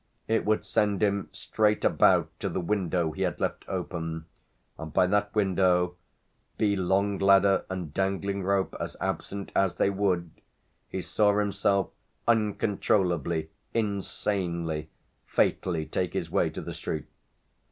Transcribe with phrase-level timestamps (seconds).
[0.27, 4.25] It would send him straight about to the window he had left open,
[4.79, 5.95] and by that window,
[6.57, 10.31] be long ladder and dangling rope as absent as they would,
[10.89, 11.91] he saw himself
[12.27, 14.89] uncontrollably insanely
[15.27, 17.05] fatally take his way to the street.